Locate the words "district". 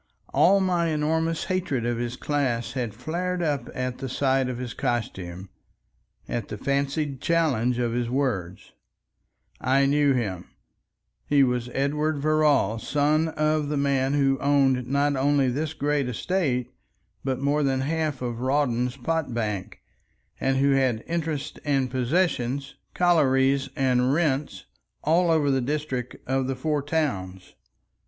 25.61-26.15